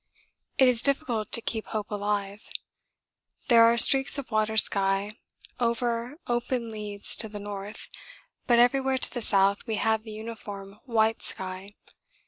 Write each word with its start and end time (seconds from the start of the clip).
It 0.57 0.67
is 0.67 0.81
difficult 0.81 1.31
to 1.31 1.41
keep 1.43 1.67
hope 1.67 1.91
alive. 1.91 2.49
There 3.49 3.63
are 3.65 3.77
streaks 3.77 4.17
of 4.17 4.31
water 4.31 4.57
sky 4.57 5.11
over 5.59 6.15
open 6.25 6.71
leads 6.71 7.15
to 7.17 7.29
the 7.29 7.37
north, 7.39 7.87
but 8.47 8.57
everywhere 8.57 8.97
to 8.97 9.13
the 9.13 9.21
south 9.21 9.67
we 9.67 9.75
have 9.75 10.01
the 10.01 10.09
uniform 10.13 10.79
white 10.85 11.21
sky. 11.21 11.75